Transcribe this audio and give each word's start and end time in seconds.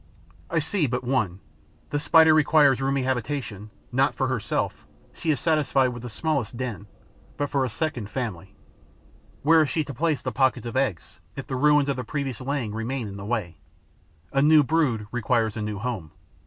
I 0.49 0.57
see 0.57 0.87
but 0.87 1.03
one: 1.03 1.41
the 1.91 1.99
Spider 1.99 2.33
requires 2.33 2.81
a 2.81 2.85
roomy 2.85 3.03
habitation, 3.03 3.69
not 3.91 4.15
for 4.15 4.29
herself 4.29 4.87
she 5.13 5.29
is 5.29 5.39
satisfied 5.39 5.89
with 5.89 6.01
the 6.01 6.09
smallest 6.09 6.57
den 6.57 6.87
but 7.37 7.51
for 7.51 7.63
a 7.63 7.69
second 7.69 8.09
family. 8.09 8.55
Where 9.43 9.61
is 9.61 9.69
she 9.69 9.83
to 9.83 9.93
place 9.93 10.23
the 10.23 10.31
pockets 10.31 10.65
of 10.65 10.75
eggs, 10.75 11.19
if 11.35 11.45
the 11.45 11.55
ruins 11.55 11.87
of 11.87 11.97
the 11.97 12.03
previous 12.03 12.41
laying 12.41 12.73
remain 12.73 13.07
in 13.07 13.17
the 13.17 13.25
way? 13.25 13.57
A 14.33 14.41
new 14.41 14.63
brood 14.63 15.05
requires 15.11 15.55
a 15.55 15.61
new 15.61 15.77
home. 15.77 16.09